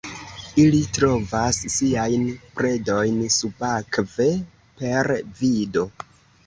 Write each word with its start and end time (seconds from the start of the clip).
Ili 0.61 0.77
trovas 0.97 1.59
siajn 1.75 2.25
predojn 2.63 3.21
subakve 3.37 4.29
per 4.83 5.15
vido. 5.45 5.89